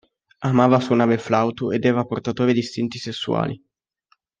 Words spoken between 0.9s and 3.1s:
il flauto ed era portatore di istinti